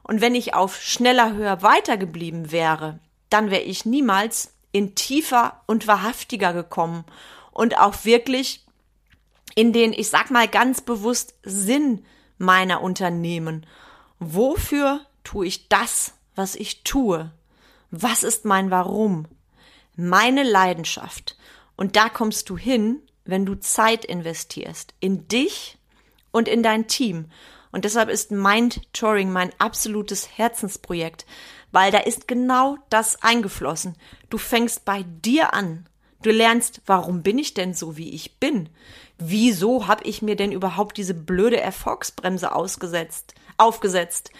Und 0.03 0.19
wenn 0.19 0.35
ich 0.35 0.53
auf 0.53 0.81
schneller, 0.81 1.33
höher 1.33 1.61
weiter 1.61 1.95
geblieben 1.95 2.51
wäre, 2.51 2.99
dann 3.29 3.49
wäre 3.49 3.61
ich 3.61 3.85
niemals 3.85 4.53
in 4.71 4.95
tiefer 4.95 5.61
und 5.65 5.87
wahrhaftiger 5.87 6.53
gekommen 6.53 7.05
und 7.51 7.77
auch 7.77 8.03
wirklich 8.03 8.65
in 9.55 9.73
den, 9.73 9.91
ich 9.93 10.09
sag 10.09 10.29
mal 10.29 10.47
ganz 10.47 10.81
bewusst, 10.81 11.33
Sinn 11.43 12.05
meiner 12.37 12.81
Unternehmen. 12.81 13.65
Wofür 14.19 15.01
tue 15.23 15.47
ich 15.47 15.67
das, 15.67 16.13
was 16.35 16.55
ich 16.55 16.83
tue? 16.83 17.31
Was 17.89 18.23
ist 18.23 18.45
mein 18.45 18.69
Warum? 18.69 19.27
Meine 19.95 20.43
Leidenschaft. 20.43 21.37
Und 21.75 21.95
da 21.95 22.09
kommst 22.09 22.49
du 22.49 22.57
hin, 22.57 23.01
wenn 23.25 23.45
du 23.45 23.55
Zeit 23.55 24.05
investierst 24.05 24.93
in 24.99 25.27
dich 25.27 25.77
und 26.31 26.47
in 26.47 26.63
dein 26.63 26.87
Team. 26.87 27.31
Und 27.77 27.85
deshalb 27.85 28.09
ist 28.09 28.31
Mind-Touring 28.31 29.31
mein 29.31 29.51
absolutes 29.59 30.35
Herzensprojekt, 30.35 31.27
weil 31.71 31.91
da 31.91 31.99
ist 31.99 32.27
genau 32.27 32.79
das 32.89 33.21
eingeflossen. 33.21 33.95
Du 34.31 34.39
fängst 34.39 34.83
bei 34.83 35.03
dir 35.03 35.53
an. 35.53 35.87
Du 36.23 36.31
lernst, 36.31 36.81
warum 36.87 37.21
bin 37.21 37.37
ich 37.37 37.53
denn 37.53 37.75
so, 37.75 37.95
wie 37.95 38.15
ich 38.15 38.39
bin? 38.39 38.69
Wieso 39.19 39.85
habe 39.85 40.05
ich 40.05 40.23
mir 40.23 40.35
denn 40.35 40.51
überhaupt 40.51 40.97
diese 40.97 41.13
blöde 41.13 41.61
Erfolgsbremse 41.61 42.51
ausgesetzt, 42.51 43.35
aufgesetzt? 43.57 44.31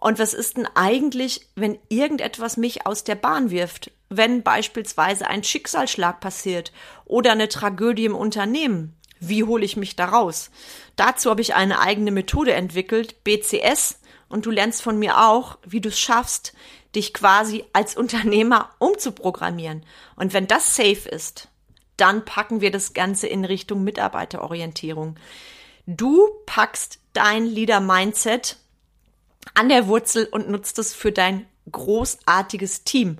Und 0.00 0.18
was 0.18 0.32
ist 0.32 0.56
denn 0.56 0.66
eigentlich, 0.74 1.48
wenn 1.56 1.78
irgendetwas 1.90 2.56
mich 2.56 2.86
aus 2.86 3.04
der 3.04 3.14
Bahn 3.14 3.50
wirft? 3.50 3.90
Wenn 4.08 4.42
beispielsweise 4.42 5.26
ein 5.26 5.44
Schicksalsschlag 5.44 6.20
passiert 6.20 6.72
oder 7.04 7.32
eine 7.32 7.50
Tragödie 7.50 8.06
im 8.06 8.14
Unternehmen? 8.14 8.96
Wie 9.20 9.44
hole 9.44 9.64
ich 9.64 9.76
mich 9.76 9.96
da 9.96 10.06
raus? 10.06 10.50
Dazu 10.96 11.30
habe 11.30 11.42
ich 11.42 11.54
eine 11.54 11.80
eigene 11.80 12.10
Methode 12.10 12.54
entwickelt, 12.54 13.22
BCS, 13.22 14.00
und 14.28 14.46
du 14.46 14.50
lernst 14.50 14.82
von 14.82 14.98
mir 14.98 15.18
auch, 15.18 15.58
wie 15.66 15.80
du 15.80 15.88
es 15.88 15.98
schaffst, 15.98 16.54
dich 16.94 17.12
quasi 17.12 17.64
als 17.72 17.96
Unternehmer 17.96 18.70
umzuprogrammieren. 18.78 19.84
Und 20.16 20.32
wenn 20.32 20.46
das 20.46 20.74
safe 20.74 21.08
ist, 21.08 21.48
dann 21.96 22.24
packen 22.24 22.60
wir 22.60 22.70
das 22.70 22.94
Ganze 22.94 23.26
in 23.26 23.44
Richtung 23.44 23.84
Mitarbeiterorientierung. 23.84 25.16
Du 25.86 26.28
packst 26.46 26.98
dein 27.12 27.44
Leader-Mindset 27.44 28.56
an 29.54 29.68
der 29.68 29.86
Wurzel 29.86 30.26
und 30.30 30.48
nutzt 30.48 30.78
es 30.78 30.94
für 30.94 31.12
dein 31.12 31.46
großartiges 31.70 32.84
Team. 32.84 33.18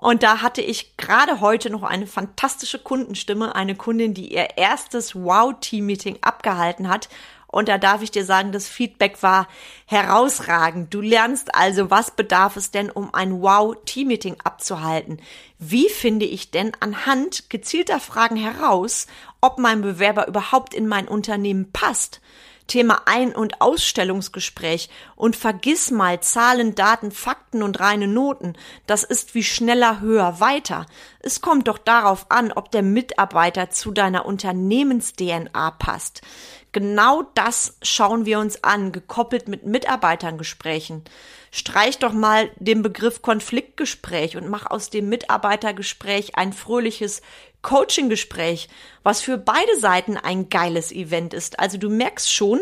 Und 0.00 0.22
da 0.22 0.42
hatte 0.42 0.62
ich 0.62 0.96
gerade 0.96 1.40
heute 1.40 1.70
noch 1.70 1.82
eine 1.82 2.06
fantastische 2.06 2.78
Kundenstimme, 2.78 3.56
eine 3.56 3.74
Kundin, 3.74 4.14
die 4.14 4.32
ihr 4.32 4.56
erstes 4.56 5.16
Wow-Team-Meeting 5.16 6.18
abgehalten 6.20 6.88
hat. 6.88 7.08
Und 7.48 7.68
da 7.68 7.78
darf 7.78 8.02
ich 8.02 8.12
dir 8.12 8.24
sagen, 8.24 8.52
das 8.52 8.68
Feedback 8.68 9.22
war 9.24 9.48
herausragend. 9.86 10.94
Du 10.94 11.00
lernst 11.00 11.52
also, 11.54 11.90
was 11.90 12.12
bedarf 12.12 12.56
es 12.56 12.70
denn, 12.70 12.90
um 12.90 13.12
ein 13.12 13.42
Wow-Team-Meeting 13.42 14.36
abzuhalten? 14.44 15.20
Wie 15.58 15.88
finde 15.88 16.26
ich 16.26 16.52
denn 16.52 16.72
anhand 16.78 17.50
gezielter 17.50 17.98
Fragen 17.98 18.36
heraus, 18.36 19.08
ob 19.40 19.58
mein 19.58 19.82
Bewerber 19.82 20.28
überhaupt 20.28 20.74
in 20.74 20.86
mein 20.86 21.08
Unternehmen 21.08 21.72
passt? 21.72 22.20
Thema 22.68 23.02
Ein- 23.06 23.34
und 23.34 23.60
Ausstellungsgespräch 23.60 24.88
und 25.16 25.34
vergiss 25.34 25.90
mal 25.90 26.20
Zahlen, 26.20 26.76
Daten, 26.76 27.10
Fakten 27.10 27.64
und 27.64 27.80
reine 27.80 28.06
Noten. 28.06 28.54
Das 28.86 29.02
ist 29.02 29.34
wie 29.34 29.42
schneller, 29.42 30.00
höher, 30.00 30.38
weiter. 30.38 30.86
Es 31.18 31.40
kommt 31.40 31.66
doch 31.66 31.78
darauf 31.78 32.30
an, 32.30 32.52
ob 32.52 32.70
der 32.70 32.82
Mitarbeiter 32.82 33.70
zu 33.70 33.90
deiner 33.90 34.24
Unternehmens-DNA 34.24 35.72
passt. 35.72 36.22
Genau 36.70 37.24
das 37.34 37.78
schauen 37.82 38.26
wir 38.26 38.38
uns 38.38 38.62
an, 38.62 38.92
gekoppelt 38.92 39.48
mit 39.48 39.66
Mitarbeitergesprächen. 39.66 41.02
Streich 41.50 41.98
doch 41.98 42.12
mal 42.12 42.50
den 42.56 42.82
Begriff 42.82 43.22
Konfliktgespräch 43.22 44.36
und 44.36 44.48
mach 44.48 44.66
aus 44.66 44.90
dem 44.90 45.08
Mitarbeitergespräch 45.08 46.36
ein 46.36 46.52
fröhliches 46.52 47.22
Coaching-Gespräch, 47.62 48.68
was 49.02 49.20
für 49.20 49.38
beide 49.38 49.78
Seiten 49.78 50.16
ein 50.16 50.48
geiles 50.48 50.92
Event 50.92 51.34
ist. 51.34 51.58
Also 51.58 51.78
du 51.78 51.88
merkst 51.88 52.32
schon, 52.32 52.60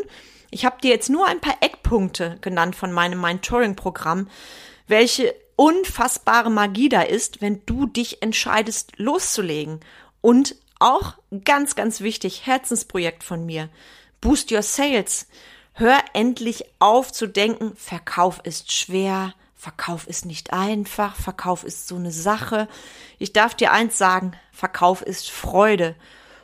ich 0.50 0.64
habe 0.64 0.80
dir 0.80 0.90
jetzt 0.90 1.10
nur 1.10 1.26
ein 1.26 1.40
paar 1.40 1.56
Eckpunkte 1.60 2.38
genannt 2.40 2.76
von 2.76 2.92
meinem 2.92 3.20
Mentoring-Programm, 3.20 4.28
welche 4.86 5.34
unfassbare 5.56 6.50
Magie 6.50 6.88
da 6.88 7.02
ist, 7.02 7.40
wenn 7.40 7.62
du 7.66 7.86
dich 7.86 8.22
entscheidest, 8.22 8.92
loszulegen. 8.96 9.80
Und 10.20 10.56
auch 10.78 11.14
ganz, 11.44 11.74
ganz 11.74 12.00
wichtig, 12.00 12.46
Herzensprojekt 12.46 13.24
von 13.24 13.44
mir. 13.46 13.68
Boost 14.20 14.52
Your 14.52 14.62
Sales. 14.62 15.26
Hör 15.78 15.98
endlich 16.14 16.64
auf 16.78 17.12
zu 17.12 17.26
denken, 17.26 17.76
Verkauf 17.76 18.40
ist 18.44 18.72
schwer, 18.72 19.34
Verkauf 19.54 20.06
ist 20.06 20.24
nicht 20.24 20.54
einfach, 20.54 21.14
Verkauf 21.16 21.64
ist 21.64 21.86
so 21.86 21.96
eine 21.96 22.12
Sache. 22.12 22.66
Ich 23.18 23.34
darf 23.34 23.54
dir 23.54 23.72
eins 23.72 23.98
sagen, 23.98 24.32
Verkauf 24.52 25.02
ist 25.02 25.30
Freude, 25.30 25.94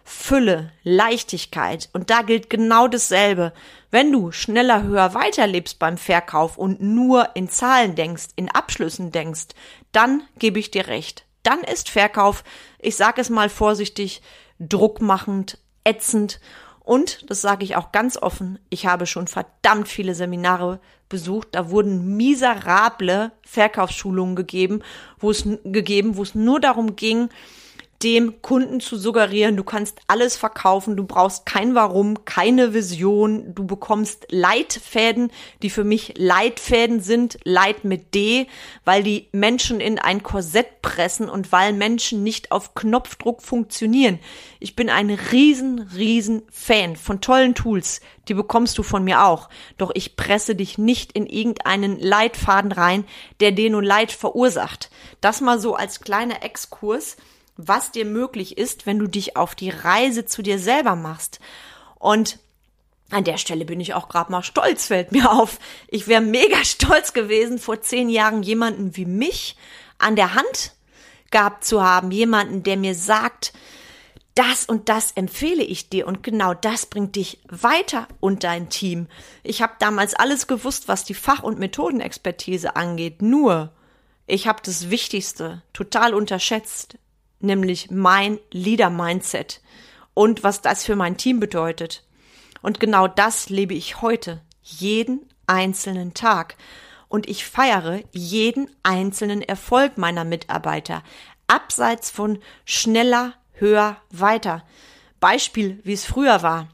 Fülle, 0.05 0.71
Leichtigkeit. 0.83 1.89
Und 1.95 2.11
da 2.11 2.21
gilt 2.21 2.51
genau 2.51 2.89
dasselbe. 2.89 3.55
Wenn 3.91 4.13
du 4.13 4.33
schneller, 4.33 4.83
höher 4.83 5.15
weiterlebst 5.15 5.79
beim 5.79 5.97
Verkauf 5.97 6.59
und 6.59 6.83
nur 6.83 7.35
in 7.35 7.49
Zahlen 7.49 7.95
denkst, 7.95 8.29
in 8.37 8.51
Abschlüssen 8.51 9.13
denkst, 9.13 9.47
dann 9.93 10.25
gebe 10.39 10.59
ich 10.59 10.71
dir 10.71 10.89
recht. 10.89 11.25
Dann 11.43 11.63
ist 11.63 11.89
Verkauf, 11.89 12.45
ich 12.79 12.97
sage 12.97 13.23
es 13.23 13.31
mal 13.31 13.49
vorsichtig, 13.49 14.21
druckmachend, 14.59 15.57
ätzend 15.85 16.39
und, 16.85 17.31
das 17.31 17.41
sage 17.41 17.65
ich 17.65 17.77
auch 17.77 17.93
ganz 17.93 18.17
offen, 18.17 18.59
ich 18.69 18.87
habe 18.87 19.07
schon 19.07 19.29
verdammt 19.29 19.87
viele 19.89 20.15
Seminare 20.15 20.81
besucht. 21.09 21.49
Da 21.53 21.71
wurden 21.71 22.17
miserable 22.17 23.31
Verkaufsschulungen 23.47 24.35
gegeben, 24.35 24.83
wo 25.19 25.31
es 25.31 25.47
gegeben, 25.65 26.17
wo 26.17 26.23
es 26.23 26.35
nur 26.35 26.59
darum 26.59 26.97
ging, 26.97 27.29
dem 28.03 28.43
Kunden 28.43 28.81
zu 28.81 28.97
suggerieren, 28.97 29.57
du 29.57 29.65
kannst 29.65 30.01
alles 30.09 30.37
verkaufen, 30.37 30.97
du 30.97 31.05
brauchst 31.05 31.47
kein 31.47 31.75
Warum, 31.75 32.25
keine 32.25 32.75
Vision, 32.75 33.55
du 33.55 33.65
bekommst 33.65 34.27
Leitfäden, 34.31 35.31
die 35.63 35.71
für 35.71 35.85
mich 35.85 36.15
Leitfäden 36.17 37.01
sind, 37.01 37.39
Leit 37.45 37.85
mit 37.85 38.15
D, 38.15 38.49
weil 38.85 39.03
die 39.03 39.29
Menschen 39.33 39.81
in 39.81 39.99
ein 39.99 40.23
Korsett 40.23 40.83
pressen 40.83 41.29
und 41.29 41.53
weil 41.53 41.73
Menschen 41.73 42.23
nicht 42.23 42.51
auf 42.51 42.75
Knopfdruck 42.75 43.43
funktionieren. 43.43 44.19
Ich 44.59 44.75
bin 44.75 44.91
ein 44.91 45.11
riesen, 45.11 45.89
riesen 45.95 46.43
Fan 46.51 46.97
von 46.97 47.21
tollen 47.21 47.55
Tools, 47.55 48.01
die 48.29 48.35
bekommst 48.35 48.79
du 48.79 48.83
von 48.83 49.05
mir 49.05 49.25
auch. 49.25 49.49
Doch 49.79 49.93
ich 49.95 50.17
presse 50.17 50.55
dich 50.55 50.77
nicht 50.79 51.13
in 51.13 51.27
irgendeinen 51.27 52.01
Leitfaden 52.01 52.73
rein, 52.73 53.05
der 53.41 53.53
den 53.53 53.75
und 53.75 53.85
Leid 53.85 54.11
verursacht. 54.11 54.91
Das 55.21 55.41
mal 55.41 55.61
so 55.61 55.75
als 55.75 56.01
kleiner 56.01 56.43
Exkurs 56.43 57.17
was 57.57 57.93
dir 57.93 58.05
möglich 58.05 58.59
ist, 58.59 58.87
wenn 58.87 58.99
du 58.99 59.07
dich 59.07 59.37
auf 59.37 59.55
die 59.55 59.71
Reise 59.71 60.25
zu 60.25 60.43
dir 60.43 60.59
selber 60.59 60.97
machst. 60.97 61.41
Und 61.99 62.39
an 63.11 63.25
der 63.25 63.37
Stelle 63.37 63.65
bin 63.65 63.79
ich 63.79 63.95
auch 63.95 64.09
gerade 64.09 64.33
mal 64.33 64.43
stolz, 64.43 64.87
fällt 64.87 65.13
mir 65.13 65.31
auf. 65.33 65.59
Ich 65.89 66.09
wäre 66.09 66.23
mega 66.23 66.65
stolz 66.65 67.13
gewesen, 67.13 67.59
vor 67.59 67.81
zehn 67.83 68.09
Jahren 68.09 68.43
jemanden 68.43 68.97
wie 68.97 69.07
mich 69.07 69.57
an 69.99 70.17
der 70.17 70.35
Hand 70.35 70.75
gehabt 71.31 71.65
zu 71.65 71.83
haben. 71.83 72.11
Jemanden, 72.11 72.63
der 72.63 72.77
mir 72.77 72.95
sagt, 72.95 73.53
das 74.35 74.65
und 74.65 74.89
das 74.89 75.13
empfehle 75.13 75.63
ich 75.63 75.91
dir 75.91 76.07
und 76.07 76.23
genau 76.23 76.55
das 76.55 76.87
bringt 76.87 77.17
dich 77.17 77.41
weiter 77.49 78.09
und 78.21 78.45
dein 78.45 78.71
Team. 78.71 79.09
Ich 79.43 79.61
habe 79.61 79.75
damals 79.79 80.15
alles 80.15 80.47
gewusst, 80.47 80.89
was 80.89 81.05
die 81.05 81.15
Fach- 81.15 81.43
und 81.43 81.59
Methodenexpertise 81.59 82.77
angeht, 82.77 83.21
nur 83.21 83.73
ich 84.27 84.47
habe 84.47 84.63
das 84.65 84.89
Wichtigste 84.89 85.63
total 85.75 86.15
unterschätzt 86.15 86.97
nämlich 87.43 87.91
mein 87.91 88.39
Leader-Mindset 88.51 89.61
und 90.15 90.43
was 90.43 90.61
das 90.61 90.85
für 90.85 90.97
mein 90.97 91.17
Team 91.17 91.41
bedeutet. 91.41 92.05
Und 92.63 92.81
genau 92.81 93.09
das 93.09 93.49
lebe 93.49 93.75
ich 93.75 94.01
heute, 94.03 94.41
jeden 94.63 95.21
einzelnen 95.47 96.15
Tag. 96.15 96.57
Und 97.09 97.29
ich 97.29 97.45
feiere 97.45 98.01
jeden 98.13 98.71
einzelnen 98.83 99.43
Erfolg 99.43 99.99
meiner 99.99 100.25
Mitarbeiter, 100.25 101.03
abseits 101.47 102.11
von 102.11 102.39
schneller, 102.65 103.35
höher, 103.53 103.97
weiter. 104.11 104.65
Beispiel, 105.21 105.81
wie 105.85 105.93
es 105.93 106.05
früher 106.05 106.43
war. 106.43 106.69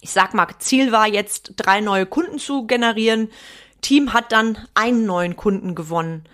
Ich 0.00 0.10
sag 0.10 0.34
mal, 0.34 0.48
Ziel 0.58 0.90
war 0.90 1.06
jetzt, 1.06 1.52
drei 1.56 1.80
neue 1.80 2.06
Kunden 2.06 2.38
zu 2.38 2.66
generieren. 2.66 3.30
Team 3.82 4.12
hat 4.12 4.32
dann 4.32 4.58
einen 4.74 5.06
neuen 5.06 5.36
Kunden 5.36 5.74
gewonnen. 5.74 6.24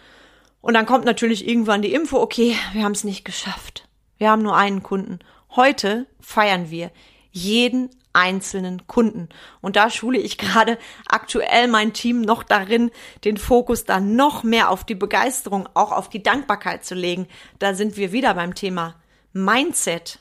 Und 0.60 0.74
dann 0.74 0.86
kommt 0.86 1.04
natürlich 1.04 1.46
irgendwann 1.46 1.82
die 1.82 1.92
Info, 1.92 2.18
okay, 2.18 2.56
wir 2.72 2.84
haben 2.84 2.92
es 2.92 3.04
nicht 3.04 3.24
geschafft. 3.24 3.88
Wir 4.16 4.30
haben 4.30 4.42
nur 4.42 4.56
einen 4.56 4.82
Kunden. 4.82 5.20
Heute 5.54 6.06
feiern 6.20 6.70
wir 6.70 6.90
jeden 7.30 7.90
einzelnen 8.12 8.86
Kunden. 8.86 9.28
Und 9.60 9.76
da 9.76 9.90
schule 9.90 10.18
ich 10.18 10.38
gerade 10.38 10.78
aktuell 11.06 11.68
mein 11.68 11.92
Team 11.92 12.20
noch 12.20 12.42
darin, 12.42 12.90
den 13.24 13.36
Fokus 13.36 13.84
da 13.84 14.00
noch 14.00 14.42
mehr 14.42 14.70
auf 14.70 14.84
die 14.84 14.96
Begeisterung, 14.96 15.68
auch 15.74 15.92
auf 15.92 16.08
die 16.08 16.22
Dankbarkeit 16.22 16.84
zu 16.84 16.94
legen. 16.94 17.28
Da 17.58 17.74
sind 17.74 17.96
wir 17.96 18.12
wieder 18.12 18.34
beim 18.34 18.54
Thema 18.54 18.96
Mindset 19.32 20.18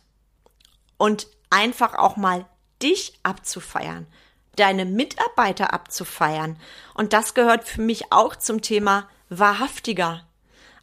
und 0.98 1.27
einfach 1.50 1.96
auch 1.96 2.17
mal 2.17 2.46
dich 2.84 3.13
abzufeiern, 3.24 4.06
deine 4.56 4.86
Mitarbeiter 4.86 5.74
abzufeiern. 5.74 6.60
Und 6.94 7.13
das 7.13 7.34
gehört 7.34 7.63
für 7.63 7.82
mich 7.82 8.12
auch 8.12 8.36
zum 8.36 8.62
Thema 8.62 9.08
wahrhaftiger 9.29 10.26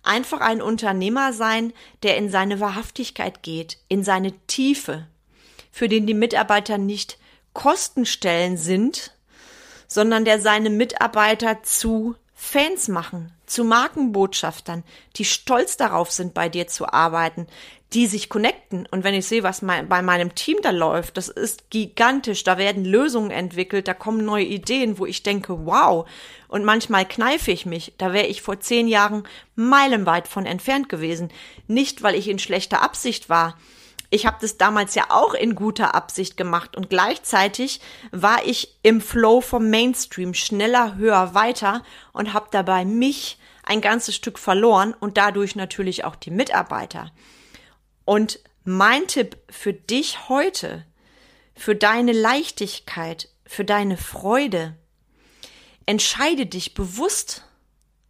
einfach 0.04 0.40
ein 0.40 0.62
Unternehmer 0.62 1.32
sein, 1.32 1.72
der 2.02 2.16
in 2.16 2.30
seine 2.30 2.60
Wahrhaftigkeit 2.60 3.42
geht, 3.42 3.78
in 3.88 4.04
seine 4.04 4.32
Tiefe, 4.46 5.06
für 5.72 5.88
den 5.88 6.06
die 6.06 6.14
Mitarbeiter 6.14 6.78
nicht 6.78 7.18
Kostenstellen 7.52 8.56
sind, 8.56 9.12
sondern 9.88 10.24
der 10.24 10.40
seine 10.40 10.70
Mitarbeiter 10.70 11.62
zu 11.62 12.16
Fans 12.34 12.88
machen, 12.88 13.32
zu 13.46 13.64
Markenbotschaftern, 13.64 14.84
die 15.16 15.24
stolz 15.24 15.76
darauf 15.76 16.10
sind, 16.10 16.34
bei 16.34 16.48
dir 16.48 16.66
zu 16.66 16.92
arbeiten, 16.92 17.46
die 17.94 18.06
sich 18.08 18.28
connecten. 18.28 18.86
Und 18.90 19.04
wenn 19.04 19.14
ich 19.14 19.26
sehe, 19.26 19.44
was 19.44 19.62
mein, 19.62 19.88
bei 19.88 20.02
meinem 20.02 20.34
Team 20.34 20.58
da 20.62 20.70
läuft, 20.70 21.16
das 21.16 21.28
ist 21.28 21.70
gigantisch. 21.70 22.42
Da 22.42 22.58
werden 22.58 22.84
Lösungen 22.84 23.30
entwickelt, 23.30 23.86
da 23.86 23.94
kommen 23.94 24.24
neue 24.24 24.44
Ideen, 24.44 24.98
wo 24.98 25.06
ich 25.06 25.22
denke, 25.22 25.64
wow. 25.64 26.08
Und 26.48 26.64
manchmal 26.64 27.06
kneife 27.06 27.52
ich 27.52 27.66
mich. 27.66 27.94
Da 27.96 28.12
wäre 28.12 28.26
ich 28.26 28.42
vor 28.42 28.58
zehn 28.58 28.88
Jahren 28.88 29.22
meilenweit 29.54 30.26
von 30.26 30.44
entfernt 30.44 30.88
gewesen. 30.88 31.30
Nicht, 31.68 32.02
weil 32.02 32.16
ich 32.16 32.28
in 32.28 32.40
schlechter 32.40 32.82
Absicht 32.82 33.28
war, 33.28 33.56
ich 34.10 34.26
habe 34.26 34.36
das 34.40 34.58
damals 34.58 34.94
ja 34.94 35.06
auch 35.08 35.34
in 35.34 35.56
guter 35.56 35.94
Absicht 35.94 36.36
gemacht 36.36 36.76
und 36.76 36.88
gleichzeitig 36.88 37.80
war 38.12 38.44
ich 38.46 38.76
im 38.82 39.00
Flow 39.00 39.40
vom 39.40 39.70
Mainstream 39.70 40.34
schneller, 40.34 40.94
höher, 40.94 41.34
weiter 41.34 41.82
und 42.12 42.32
habe 42.32 42.46
dabei 42.52 42.84
mich 42.84 43.38
ein 43.64 43.80
ganzes 43.80 44.14
Stück 44.14 44.38
verloren 44.38 44.94
und 45.00 45.16
dadurch 45.16 45.56
natürlich 45.56 46.04
auch 46.04 46.14
die 46.14 46.30
Mitarbeiter. 46.30 47.10
Und 48.04 48.40
mein 48.64 49.06
Tipp 49.06 49.36
für 49.50 49.72
dich 49.72 50.28
heute, 50.28 50.84
für 51.54 51.74
deine 51.74 52.12
Leichtigkeit, 52.12 53.28
für 53.46 53.64
deine 53.64 53.96
Freude, 53.96 54.76
entscheide 55.86 56.46
dich 56.46 56.74
bewusst 56.74 57.44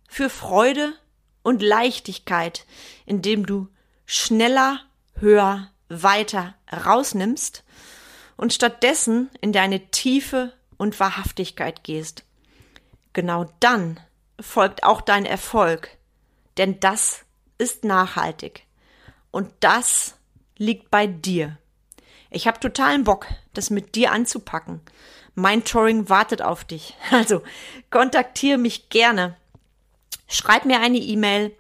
für 0.08 0.30
Freude 0.30 0.94
und 1.42 1.60
Leichtigkeit, 1.60 2.66
indem 3.04 3.46
du 3.46 3.68
schneller, 4.06 4.80
höher, 5.16 5.70
weiter 5.88 6.54
rausnimmst 6.72 7.64
und 8.36 8.52
stattdessen 8.52 9.30
in 9.40 9.52
deine 9.52 9.90
Tiefe 9.90 10.52
und 10.76 10.98
Wahrhaftigkeit 10.98 11.84
gehst. 11.84 12.24
Genau 13.12 13.52
dann 13.60 14.00
folgt 14.40 14.82
auch 14.82 15.00
dein 15.00 15.26
Erfolg, 15.26 15.90
denn 16.56 16.80
das 16.80 17.24
ist 17.58 17.84
nachhaltig 17.84 18.64
und 19.34 19.50
das 19.58 20.14
liegt 20.56 20.92
bei 20.92 21.08
dir. 21.08 21.58
Ich 22.30 22.46
habe 22.46 22.60
totalen 22.60 23.02
Bock, 23.02 23.26
das 23.52 23.68
mit 23.68 23.96
dir 23.96 24.12
anzupacken. 24.12 24.80
Mein 25.34 25.64
Touring 25.64 26.08
wartet 26.08 26.40
auf 26.40 26.64
dich. 26.64 26.94
Also 27.10 27.42
kontaktiere 27.90 28.58
mich 28.58 28.90
gerne. 28.90 29.36
Schreib 30.28 30.66
mir 30.66 30.78
eine 30.78 30.98
E-Mail, 30.98 31.50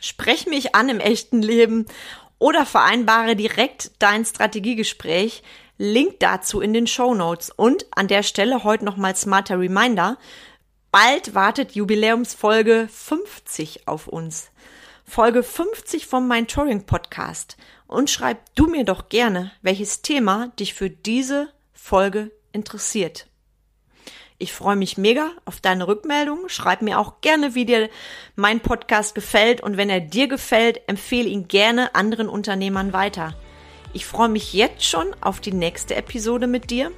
sprech 0.00 0.46
mich 0.46 0.74
an 0.74 0.88
im 0.88 0.98
echten 0.98 1.40
Leben 1.40 1.86
oder 2.40 2.66
vereinbare 2.66 3.36
direkt 3.36 3.92
dein 4.00 4.24
Strategiegespräch. 4.24 5.44
Link 5.78 6.18
dazu 6.18 6.60
in 6.60 6.72
den 6.72 6.88
Show 6.88 7.14
Notes. 7.14 7.50
Und 7.50 7.86
an 7.92 8.08
der 8.08 8.24
Stelle 8.24 8.64
heute 8.64 8.84
nochmal 8.84 9.14
smarter 9.14 9.60
Reminder. 9.60 10.18
Bald 10.90 11.36
wartet 11.36 11.76
Jubiläumsfolge 11.76 12.88
50 12.90 13.86
auf 13.86 14.08
uns. 14.08 14.50
Folge 15.06 15.42
50 15.42 16.06
vom 16.06 16.26
Mein 16.26 16.46
Touring 16.46 16.86
Podcast. 16.86 17.56
Und 17.86 18.10
schreib 18.10 18.38
du 18.56 18.66
mir 18.66 18.84
doch 18.84 19.08
gerne, 19.08 19.52
welches 19.62 20.02
Thema 20.02 20.48
dich 20.58 20.74
für 20.74 20.90
diese 20.90 21.52
Folge 21.72 22.32
interessiert. 22.52 23.28
Ich 24.38 24.52
freue 24.52 24.76
mich 24.76 24.98
mega 24.98 25.30
auf 25.44 25.60
deine 25.60 25.86
Rückmeldung. 25.86 26.48
Schreib 26.48 26.82
mir 26.82 26.98
auch 26.98 27.20
gerne, 27.20 27.54
wie 27.54 27.66
dir 27.66 27.88
mein 28.34 28.60
Podcast 28.60 29.14
gefällt 29.14 29.60
und 29.60 29.76
wenn 29.76 29.90
er 29.90 30.00
dir 30.00 30.26
gefällt, 30.26 30.80
empfehle 30.88 31.28
ihn 31.28 31.46
gerne 31.46 31.94
anderen 31.94 32.28
Unternehmern 32.28 32.92
weiter. 32.92 33.34
Ich 33.92 34.06
freue 34.06 34.28
mich 34.28 34.52
jetzt 34.52 34.84
schon 34.84 35.14
auf 35.20 35.38
die 35.38 35.52
nächste 35.52 35.94
Episode 35.94 36.48
mit 36.48 36.70
dir. 36.70 36.90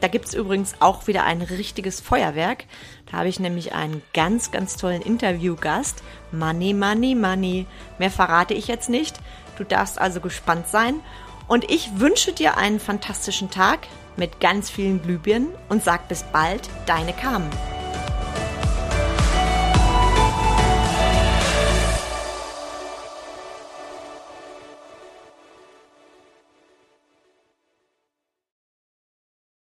Da 0.00 0.08
gibt 0.08 0.26
es 0.26 0.34
übrigens 0.34 0.74
auch 0.80 1.06
wieder 1.06 1.24
ein 1.24 1.42
richtiges 1.42 2.00
Feuerwerk. 2.00 2.64
Da 3.10 3.18
habe 3.18 3.28
ich 3.28 3.38
nämlich 3.38 3.74
einen 3.74 4.02
ganz, 4.14 4.50
ganz 4.50 4.76
tollen 4.76 5.02
Interviewgast. 5.02 6.02
Money, 6.32 6.72
money, 6.72 7.14
money. 7.14 7.66
Mehr 7.98 8.10
verrate 8.10 8.54
ich 8.54 8.66
jetzt 8.66 8.88
nicht. 8.88 9.16
Du 9.58 9.64
darfst 9.64 9.98
also 9.98 10.20
gespannt 10.20 10.68
sein. 10.68 11.00
Und 11.48 11.70
ich 11.70 11.90
wünsche 11.96 12.32
dir 12.32 12.56
einen 12.56 12.80
fantastischen 12.80 13.50
Tag 13.50 13.80
mit 14.16 14.40
ganz 14.40 14.70
vielen 14.70 15.02
Glühbirnen 15.02 15.48
und 15.68 15.84
sag 15.84 16.08
bis 16.08 16.22
bald, 16.22 16.68
deine 16.86 17.12
Carmen. 17.12 17.50